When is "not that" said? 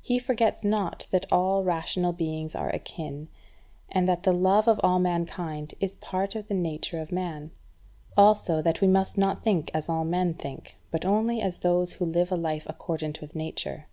0.64-1.30